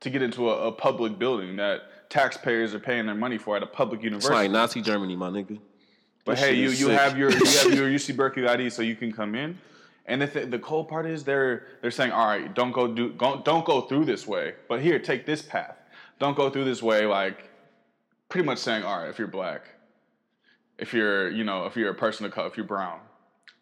[0.00, 3.62] To get into a, a public building that taxpayers are paying their money for at
[3.62, 4.34] a public university.
[4.34, 5.58] It's like Nazi Germany, my nigga.
[6.26, 6.98] but This hey, you, you sick.
[6.98, 9.58] have your you have your UC Berkeley ID, so you can come in.
[10.04, 13.12] And the th- the cool part is they're they're saying, all right, don't go do
[13.14, 15.76] go, don't go through this way, but here take this path.
[16.18, 17.48] Don't go through this way, like
[18.28, 19.62] pretty much saying, all right, if you're black,
[20.78, 23.00] if you're you know if you're a person of color, if you're brown,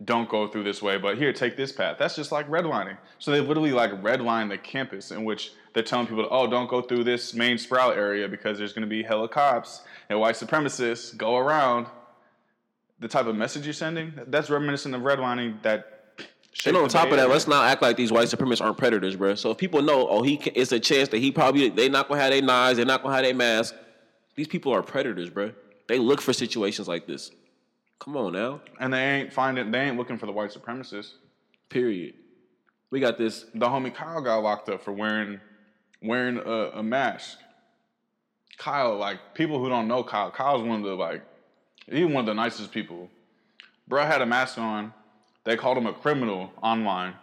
[0.05, 1.97] don't go through this way, but here take this path.
[1.99, 2.97] That's just like redlining.
[3.19, 6.81] So they literally like redline the campus in which they're telling people, oh, don't go
[6.81, 11.17] through this main Sproul area because there's going to be hella cops and white supremacists
[11.17, 11.87] go around
[13.01, 15.97] the type of message you're sending, that's reminiscent of redlining that.
[16.67, 19.35] And on top of that, let's not act like these white supremacists aren't predators, bro.
[19.35, 22.09] So if people know, oh, he, can, it's a chance that he probably they not
[22.09, 23.75] gonna have their knives, they're not gonna have their mask.
[24.35, 25.53] These people are predators, bro.
[25.89, 27.31] They look for situations like this.
[28.01, 28.61] Come on now.
[28.81, 31.13] and they ain't finding, they ain't looking for the white supremacists.
[31.69, 32.15] Period.
[32.91, 33.45] We got this.
[33.55, 35.41] The homie Kyle got locked up for wearing
[36.03, 37.39] wearing a, a mask.
[38.57, 41.23] Kyle, like people who don't know Kyle, Kyle's one of the like,
[41.87, 43.09] he's one of the nicest people.
[43.87, 44.93] Bro had a mask on.
[45.45, 47.15] They called him a criminal online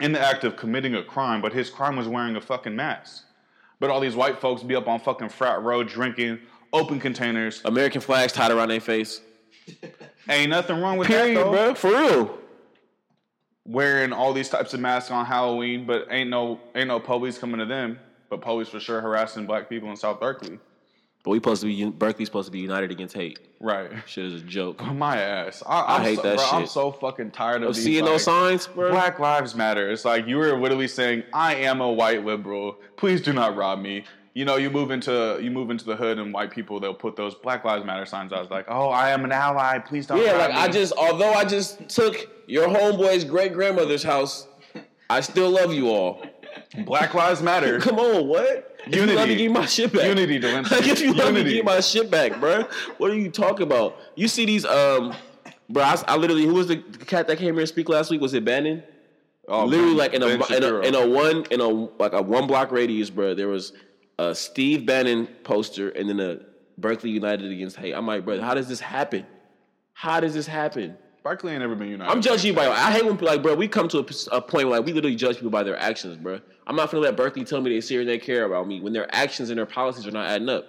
[0.00, 3.24] in the act of committing a crime, but his crime was wearing a fucking mask.
[3.78, 6.40] But all these white folks be up on fucking frat road drinking
[6.72, 7.62] open containers.
[7.64, 9.20] American flags tied around their face.
[10.28, 11.50] Ain't nothing wrong with Period, that though.
[11.50, 11.74] bro.
[11.74, 12.38] For real.
[13.64, 17.58] wearing all these types of masks on Halloween, but ain't no ain't no police coming
[17.58, 17.98] to them.
[18.28, 20.58] But police for sure harassing black people in South Berkeley.
[21.22, 23.38] But we supposed to be Berkeley's supposed to be united against hate.
[23.60, 23.90] Right.
[24.06, 24.82] Shit is a joke.
[24.94, 25.62] My ass.
[25.66, 28.66] I, I'm hate so, that bro, I'm so fucking tired of seeing like, those signs,
[28.66, 28.90] bro.
[28.90, 29.90] Black Lives Matter.
[29.90, 32.76] It's like you were literally saying, "I am a white liberal.
[32.96, 36.18] Please do not rob me." You know, you move into you move into the hood,
[36.18, 38.32] and white people they'll put those Black Lives Matter signs.
[38.32, 39.78] I was like, "Oh, I am an ally.
[39.80, 40.56] Please don't." Yeah, like me.
[40.56, 44.46] I just, although I just took your homeboy's great grandmother's house,
[45.08, 46.22] I still love you all.
[46.84, 47.80] Black Lives Matter.
[47.80, 48.78] Come on, what?
[48.86, 49.16] If you Unity.
[49.18, 50.04] let me give my shit back.
[50.06, 50.70] Unity, Delinquent.
[50.70, 51.56] Like if you let me Unity.
[51.56, 52.64] give my shit back, bro.
[52.98, 53.96] What are you talking about?
[54.14, 55.12] You see these um
[55.68, 58.20] Bro, I, I literally who was the cat that came here and speak last week?
[58.20, 58.82] Was it Bannon?
[59.46, 62.22] Oh, literally Ben- like in a, in a in a one in a like a
[62.22, 63.34] one block radius, bro.
[63.34, 63.72] There was
[64.20, 66.40] a Steve Bannon poster and then a
[66.76, 67.94] Berkeley United against hate.
[67.94, 69.26] I'm like, bro, how does this happen?
[69.94, 70.96] How does this happen?
[71.22, 72.10] Berkeley ain't never been united.
[72.10, 72.68] I'm judging you by.
[72.68, 73.54] I hate when like, bro.
[73.54, 76.16] We come to a, a point where like we literally judge people by their actions,
[76.16, 76.40] bro.
[76.66, 79.06] I'm not gonna let Berkeley tell me they serious, they care about me when their
[79.14, 80.64] actions and their policies are not adding up.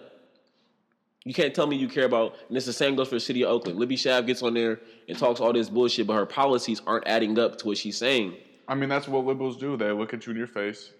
[1.23, 2.35] You can't tell me you care about.
[2.47, 3.77] And it's the same goes for the city of Oakland.
[3.77, 7.37] Libby Schaaf gets on there and talks all this bullshit, but her policies aren't adding
[7.37, 8.35] up to what she's saying.
[8.67, 9.77] I mean, that's what liberals do.
[9.77, 10.91] They look at you in your face.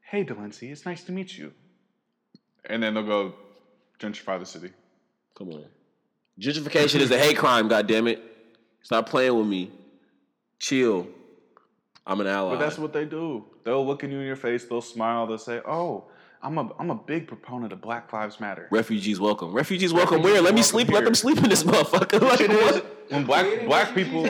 [0.00, 1.52] Hey, Delancey, it's nice to meet you.
[2.68, 3.34] And then they'll go
[3.98, 4.70] gentrify the city.
[5.36, 5.64] Come on.
[6.40, 8.20] Gentrification is a hate crime, God damn goddammit.
[8.82, 9.72] Stop playing with me.
[10.60, 11.06] Chill.
[12.06, 12.54] I'm an ally.
[12.54, 13.44] But that's what they do.
[13.64, 14.64] They'll look at you in your face.
[14.64, 15.26] They'll smile.
[15.26, 16.04] They'll say, "Oh,
[16.42, 19.52] I'm a I'm a big proponent of Black Lives Matter." Refugees welcome.
[19.52, 20.42] Refugees welcome Refugees where?
[20.42, 20.88] Let me welcome sleep.
[20.88, 21.04] Let here.
[21.04, 22.20] them sleep in this motherfucker.
[22.28, 23.10] Like, It is what?
[23.10, 24.22] when black black people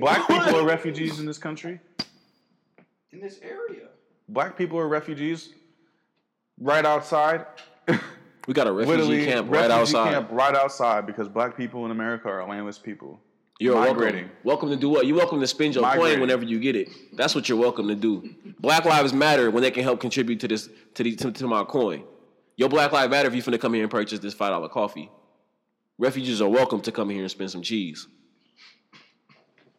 [0.00, 1.78] black people are refugees in this country.
[3.12, 3.88] in this area.
[4.28, 5.54] Black people are refugees
[6.58, 7.46] right outside.
[8.48, 9.76] We got a refugee Literally, camp right outside.
[9.76, 10.12] refugee outside.
[10.12, 13.20] camp right outside because black people in America are landless people.
[13.60, 14.22] You're migrating.
[14.24, 14.38] welcome.
[14.44, 15.06] Welcome to do what?
[15.06, 16.14] You're welcome to spend your Migrating.
[16.14, 16.88] coin whenever you get it.
[17.12, 18.34] That's what you're welcome to do.
[18.58, 21.62] Black lives matter when they can help contribute to this to the to, to my
[21.64, 22.04] coin.
[22.56, 25.10] Your Black Lives Matter if you're finna come here and purchase this five dollar coffee.
[25.96, 28.06] Refugees are welcome to come here and spend some cheese.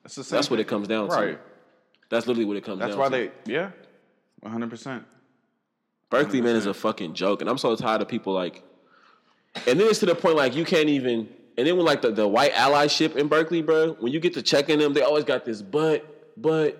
[0.02, 0.38] That's the same.
[0.38, 1.38] That's what it comes down to.
[2.10, 3.18] That's literally what it comes That's down to.
[3.18, 3.72] That's why they yeah,
[4.40, 5.06] 100.
[6.12, 8.64] Berkeley man is a fucking joke, and I'm so tired of people like.
[9.68, 11.28] And then it's to the point like you can't even.
[11.58, 14.42] And then when like the, the white allyship in Berkeley, bro, when you get to
[14.42, 16.06] checking them, they always got this but
[16.38, 16.78] but,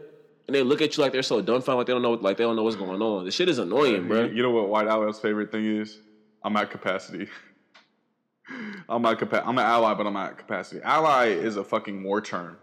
[0.48, 2.44] and they look at you like they're so dumbfounded, like they don't know, like they
[2.44, 3.26] don't know what's going on.
[3.26, 4.26] The shit is annoying, bro.
[4.26, 6.00] You know what White Ally's favorite thing is?
[6.44, 7.28] I'm at capacity.
[8.90, 10.82] I'm at capa- I'm an ally, but I'm at capacity.
[10.84, 12.58] Ally is a fucking war term.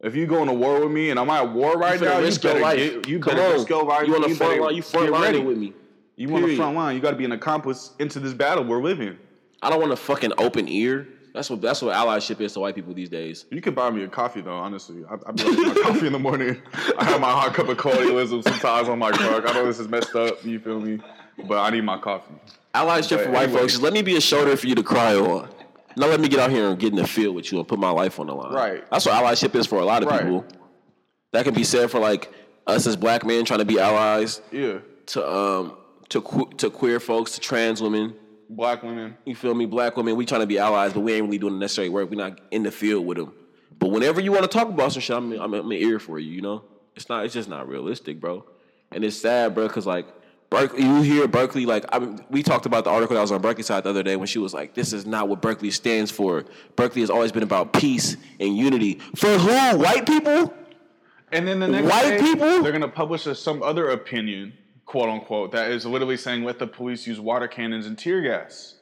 [0.00, 2.38] If you go into war with me and I'm at war right You now, you
[2.38, 2.76] better life.
[2.78, 4.06] get, you Come better risk your life.
[4.06, 4.74] You on the front line?
[4.76, 5.24] You front get ready.
[5.38, 5.72] lining with me?
[6.16, 6.94] You on the front line.
[6.94, 9.18] You got to be an accomplice into this battle we're living.
[9.60, 11.08] I don't want a fucking open ear.
[11.34, 13.44] That's what that's what allyship is to white people these days.
[13.50, 15.04] You could buy me a coffee though, honestly.
[15.08, 16.60] I, I be my coffee in the morning.
[16.98, 18.42] I have my hot cup of colonialism.
[18.42, 20.44] Sometimes I'm like, fuck, I know this is messed up.
[20.44, 21.00] You feel me?
[21.46, 22.34] But I need my coffee.
[22.74, 23.60] Allyship But for white anyway.
[23.60, 25.48] folks let me be a shoulder for you to cry on.
[25.98, 27.78] Now let me get out here and get in the field with you and put
[27.78, 28.52] my life on the line.
[28.52, 28.90] Right.
[28.90, 30.22] That's what allyship is for a lot of Right.
[30.22, 30.44] people.
[31.32, 32.32] That can be said for like
[32.66, 35.76] us as black men trying to be allies Yeah, to um
[36.10, 38.14] to que- to queer folks to trans women.
[38.48, 39.16] black women.
[39.26, 39.66] You feel me?
[39.66, 42.08] Black women, we trying to be allies, but we ain't really doing the necessary work.
[42.10, 43.34] We're not in the field with them.
[43.78, 46.18] But whenever you want to talk about some shit, I'm, I'm, I'm an ear for
[46.18, 46.32] you.
[46.32, 46.64] You know,
[46.96, 47.24] it's not.
[47.26, 48.44] It's just not realistic, bro.
[48.90, 50.06] And it's sad, bro, because like
[50.50, 53.42] Berkeley, you hear Berkeley like I mean, we talked about the article that was on
[53.42, 56.44] Berkeleyside the other day when she was like, "This is not what Berkeley stands for.
[56.74, 59.78] Berkeley has always been about peace and unity for who?
[59.78, 60.54] White people?
[61.32, 62.62] And then the next White day, people?
[62.62, 64.54] they're gonna publish a, some other opinion,
[64.86, 68.76] quote unquote, that is literally saying let the police use water cannons and tear gas.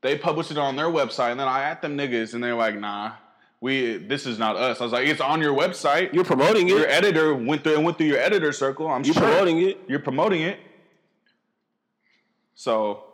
[0.00, 2.78] They published it on their website, and then I at them niggas, and they're like,
[2.78, 3.12] "Nah,
[3.60, 6.14] we this is not us." I was like, "It's on your website.
[6.14, 6.72] You're promoting it.
[6.72, 8.88] your editor went through and went through your editor circle.
[8.88, 9.78] I'm You're sure promoting it.
[9.88, 10.58] You're promoting it.
[12.56, 13.04] So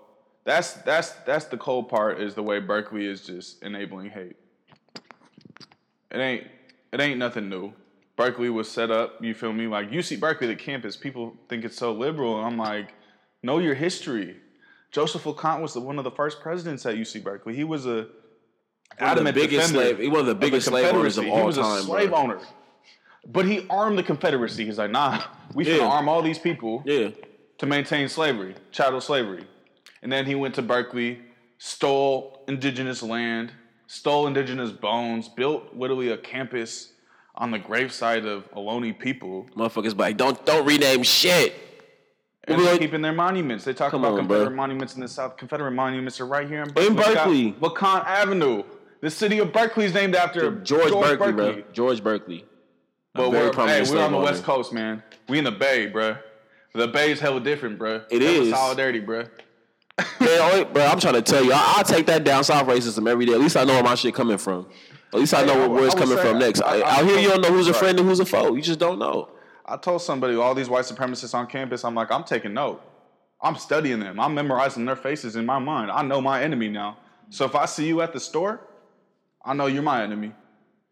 [0.44, 4.36] that's that's that's the cold part is the way Berkeley is just enabling hate.
[6.10, 6.46] It ain't
[6.92, 7.72] it ain't nothing new.
[8.16, 9.66] Berkeley was set up, you feel me?
[9.66, 12.92] Like UC Berkeley, the campus, people think it's so liberal, and I'm like,
[13.42, 14.36] know your history.
[14.90, 17.56] Joseph LeConte was the, one of the first presidents at UC Berkeley.
[17.56, 18.08] He was a the
[18.98, 19.98] adamant biggest slave.
[19.98, 21.78] He one of the of biggest slave owners of all he was time.
[21.78, 22.18] a slave bro.
[22.18, 22.38] owner.
[23.26, 24.66] But he armed the Confederacy.
[24.66, 25.22] He's like, nah,
[25.54, 25.86] we should Yeah.
[25.86, 27.08] arm all these people Yeah.
[27.62, 29.44] To maintain slavery, chattel slavery.
[30.02, 31.20] And then he went to Berkeley,
[31.58, 33.52] stole indigenous land,
[33.86, 36.92] stole indigenous bones, built literally a campus
[37.36, 39.46] on the gravesite of Ohlone people.
[39.56, 41.54] Motherfuckers like, don't don't rename shit.
[42.48, 43.64] And they're like- keeping their monuments.
[43.64, 44.56] They talk about on, Confederate bro.
[44.56, 45.36] monuments in the South.
[45.36, 46.86] Confederate monuments are right here in Berkeley.
[46.88, 47.52] In Berkeley.
[47.60, 48.64] LeConte Avenue.
[49.02, 51.62] The city of Berkeley is named after George, Berkeley, bro.
[51.72, 52.44] George Berkeley.
[53.14, 54.42] But we're, hey, we're on the West.
[54.42, 55.04] Coast, man.
[55.28, 56.18] We in the Bay, bruh.
[56.74, 58.02] The Bay is hella different, bro.
[58.10, 58.50] It is.
[58.50, 59.28] solidarity, bruh.
[59.98, 62.66] Man, oh, only- bro, I'm trying to tell you, I, I'll take that down south
[62.66, 63.34] racism every day.
[63.34, 64.68] At least I know where my shit coming from.
[65.12, 66.62] At least I know I where, it's coming from next.
[66.62, 68.54] I- I- out here, you don't know who's a friend and who's a foe.
[68.54, 69.28] You just don't know.
[69.66, 72.82] I told somebody, all these white supremacists on campus, I'm like, I'm taking note.
[73.42, 74.18] I'm studying them.
[74.18, 75.90] I'm memorizing their faces in my mind.
[75.90, 76.96] I know my enemy now.
[77.30, 78.60] So if I see you at the store,
[79.44, 80.32] I know you're my enemy.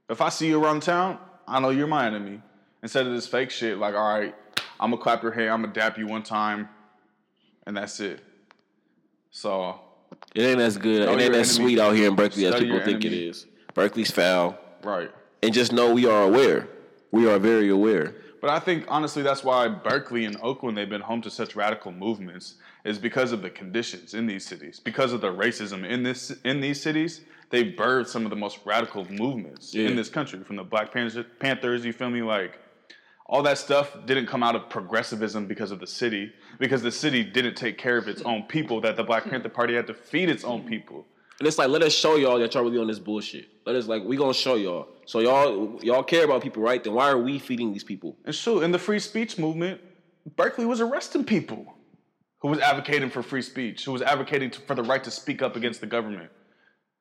[0.08, 2.42] If I see you around town, I know you're my enemy.
[2.82, 4.34] Instead of this fake shit, like, all right,
[4.80, 6.68] I'm gonna clap your hand, I'm gonna dap you one time,
[7.66, 8.20] and that's it.
[9.30, 9.80] So
[10.34, 11.02] It ain't as good.
[11.08, 13.28] It ain't as sweet out here in Berkeley as people think it enemy.
[13.28, 13.46] is.
[13.74, 14.58] Berkeley's foul.
[14.82, 15.10] Right.
[15.42, 16.68] and just know we are aware.
[17.12, 18.14] We are very aware.
[18.40, 21.92] But I think honestly, that's why Berkeley and Oakland they've been home to such radical
[21.92, 26.30] movements is because of the conditions in these cities, because of the racism in this
[26.44, 27.20] in these cities.
[27.50, 29.88] They've birthed some of the most radical movements Yeah.
[29.88, 31.84] in this country, from the Black Panthers, Panthers.
[31.84, 32.22] You feel me?
[32.22, 32.58] Like
[33.30, 37.22] all that stuff didn't come out of progressivism because of the city, because the city
[37.22, 38.80] didn't take care of its own people.
[38.80, 41.06] That the Black Panther Party had to feed its own people.
[41.38, 43.46] And it's like, let us show y'all that y'all really on this bullshit.
[43.64, 44.88] Let us like, we gonna show y'all.
[45.06, 46.82] So y'all, y'all care about people, right?
[46.82, 48.16] Then why are we feeding these people?
[48.24, 49.80] And shoot, in the free speech movement,
[50.34, 51.76] Berkeley was arresting people
[52.40, 55.40] who was advocating for free speech, who was advocating to, for the right to speak
[55.40, 56.30] up against the government.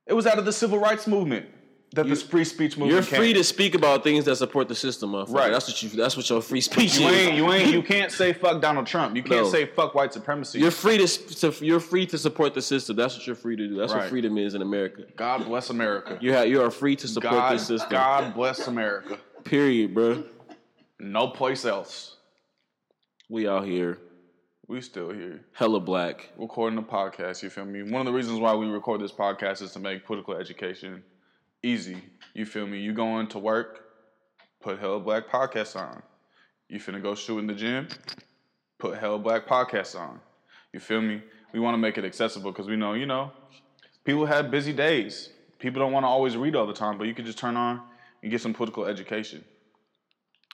[0.05, 1.47] It was out of the civil rights movement
[1.93, 5.11] that this free speech movement You're free to speak about things that support the system,
[5.11, 5.33] motherfucker.
[5.33, 5.51] Right.
[5.51, 5.89] That's what you.
[5.89, 7.15] That's what your free speech You is.
[7.27, 9.15] ain't, you ain't, you can't say fuck Donald Trump.
[9.15, 9.49] You can't No.
[9.49, 10.59] say fuck white supremacy.
[10.59, 11.07] You're free to,
[11.51, 11.65] to.
[11.65, 12.95] You're free to support the system.
[12.95, 13.75] That's what you're free to do.
[13.75, 15.03] That's what freedom is in America.
[15.15, 16.17] God bless America.
[16.21, 16.47] You have.
[16.47, 17.89] You are free to support God, this system.
[17.89, 19.17] God bless America.
[19.43, 20.23] Period, bro.
[20.99, 22.17] No place else.
[23.29, 23.99] We out here,
[24.67, 26.29] We still here hella black.
[26.37, 27.41] recording a podcast.
[27.43, 27.83] You feel me?
[27.83, 31.03] One of the reasons why we record this podcast is to make political education
[31.63, 31.97] easy.
[32.33, 32.79] You feel me?
[32.79, 33.85] You going to work,
[34.61, 36.01] put Hella Black Podcast on.
[36.67, 37.87] You finna go shoot in the gym,
[38.77, 40.19] put Hella Black Podcast on.
[40.73, 41.21] You feel me?
[41.51, 43.31] We want to make it accessible because we know, you know,
[44.03, 45.29] people have busy days.
[45.57, 47.81] People don't want to always read all the time, but you can just turn on
[48.21, 49.43] and get some political education.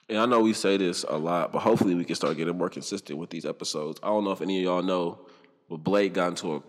[0.07, 2.69] And I know we say this a lot, but hopefully we can start getting more
[2.69, 3.99] consistent with these episodes.
[4.03, 5.27] I don't know if any of y'all know,
[5.69, 6.63] but Blake got into a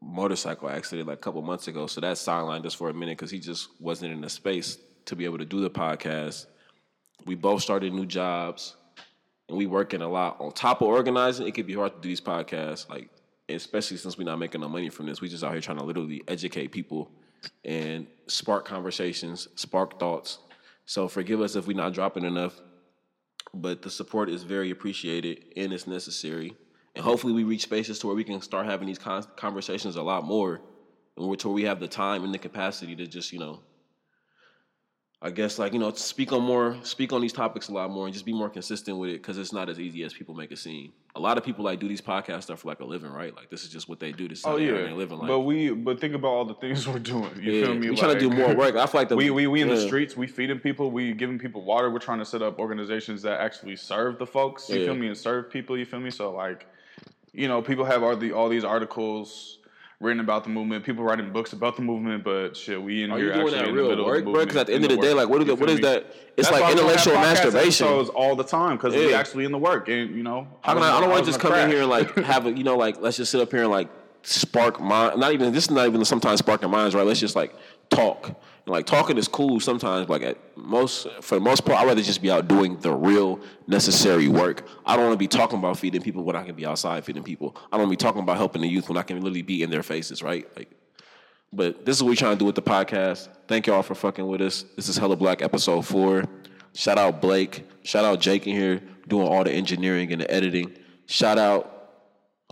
[0.00, 3.30] motorcycle accident like a couple months ago, so that sidelined us for a minute because
[3.30, 6.46] he just wasn't in the space to be able to do the podcast.
[7.26, 8.76] We both started new jobs,
[9.48, 10.40] and we working a lot.
[10.40, 13.10] On top of organizing, it could be hard to do these podcasts, like
[13.48, 15.20] especially since we're not making no money from this.
[15.20, 17.10] We just out here trying to literally educate people
[17.64, 20.38] and spark conversations, spark thoughts.
[20.86, 22.60] So forgive us if we're not dropping enough
[23.54, 26.54] but the support is very appreciated and it's necessary.
[26.96, 30.02] And hopefully, we reach spaces to where we can start having these con- conversations a
[30.02, 30.60] lot more,
[31.16, 33.60] and where to where we have the time and the capacity to just, you know,
[35.22, 38.06] I guess like you know, speak on more, speak on these topics a lot more,
[38.06, 40.50] and just be more consistent with it because it's not as easy as people make
[40.50, 40.92] it seem.
[41.14, 43.36] A lot of people like do these podcast stuff for like a living, right?
[43.36, 44.28] Like this is just what they do.
[44.28, 45.18] This is Oh how they living.
[45.18, 47.30] Like, but we but think about all the things we're doing.
[47.38, 47.90] You yeah, feel me?
[47.90, 48.76] we trying to do more work.
[48.76, 50.16] I feel like the, We we we in the streets.
[50.16, 50.90] We feeding people.
[50.90, 51.90] We giving people water.
[51.90, 54.70] We're trying to set up organizations that actually serve the folks.
[54.70, 54.86] You Yeah.
[54.86, 55.08] feel me?
[55.08, 55.76] And serve people.
[55.76, 56.10] You feel me?
[56.10, 56.66] So like,
[57.32, 59.58] you know, people have all the all these articles
[60.00, 60.84] written about the movement.
[60.84, 62.24] People writing books about the movement.
[62.24, 64.40] But shit, we in Are here actually in the middle work, of the bro?
[64.44, 65.58] Because at the end of the in day, like, what is that?
[65.58, 66.06] What is that?
[66.36, 67.86] It's That's like why we don't have intellectual masturbation.
[68.14, 69.18] all the time because we Yeah.
[69.18, 70.48] actually in the work and you know.
[70.62, 70.96] How can I?
[70.96, 73.00] I don't want to just come in here and like have a, you know, like
[73.00, 73.88] let's just sit up here and like
[74.22, 75.20] spark mind.
[75.20, 77.06] Not even this is not even sometimes sparking minds, right?
[77.06, 77.54] Let's just like
[77.90, 78.40] talk.
[78.66, 80.08] And, like talking is cool sometimes.
[80.08, 83.40] Like at most, for the most part, I'd rather just be out doing the real
[83.66, 84.66] necessary work.
[84.86, 87.22] I don't want to be talking about feeding people when I can be outside feeding
[87.22, 87.56] people.
[87.56, 89.62] I don't want to be talking about helping the youth when I can literally be
[89.62, 90.46] in their faces, right?
[90.56, 90.70] Like.
[91.52, 93.28] But this is what we're trying to do with the podcast.
[93.48, 94.64] Thank y'all for fucking with us.
[94.76, 96.24] This is Hella Black episode four.
[96.74, 97.66] Shout out Blake.
[97.82, 100.76] Shout out Jake in here doing all the engineering and the editing.
[101.06, 101.80] Shout out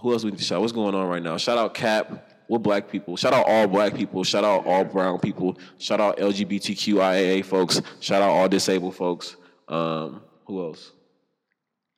[0.01, 0.61] who else we need to shout?
[0.61, 1.37] What's going on right now?
[1.37, 2.28] Shout out Cap.
[2.49, 3.17] We're black people.
[3.17, 4.25] Shout out all black people.
[4.25, 5.59] Shout out all brown people.
[5.79, 7.83] Shout out LGBTQIAA folks.
[8.01, 9.37] Shout out all disabled folks.
[9.69, 10.93] Um, who else?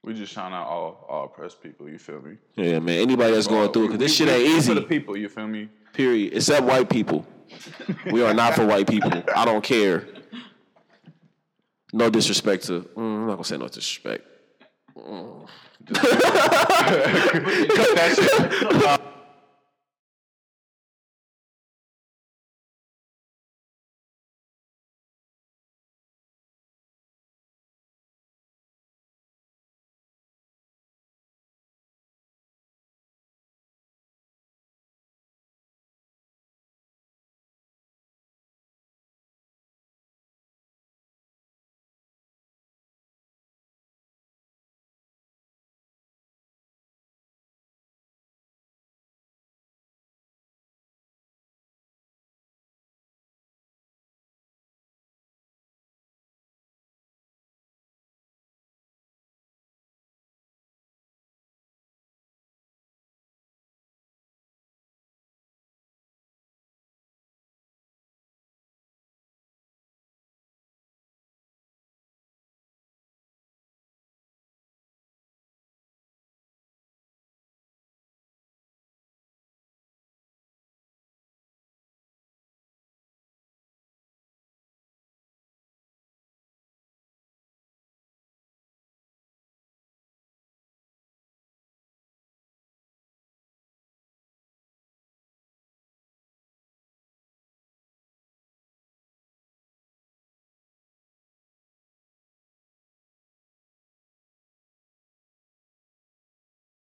[0.03, 1.89] We just shout out all all oppressed people.
[1.89, 2.37] You feel me?
[2.57, 3.01] Yeah, man.
[3.01, 4.75] Anybody that's going through it, because this shit ain't easy.
[4.75, 5.69] For the people, you feel me?
[5.93, 6.33] Period.
[6.35, 7.27] Except white people.
[8.11, 9.23] We are not for white people.
[9.37, 10.07] I don't care.
[11.93, 12.81] No disrespect to.
[12.81, 14.25] mm, I'm not gonna say no disrespect.
[14.97, 16.07] Cut
[17.97, 19.00] that shit.